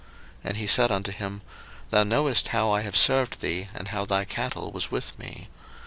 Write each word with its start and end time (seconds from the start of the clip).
01:030:029 0.39 0.39
And 0.45 0.57
he 0.57 0.65
said 0.65 0.91
unto 0.91 1.11
him, 1.11 1.41
Thou 1.91 2.03
knowest 2.03 2.47
how 2.47 2.71
I 2.71 2.81
have 2.81 2.97
served 2.97 3.39
thee, 3.39 3.69
and 3.71 3.89
how 3.89 4.03
thy 4.03 4.25
cattle 4.25 4.71
was 4.71 4.89
with 4.89 5.19
me. 5.19 5.47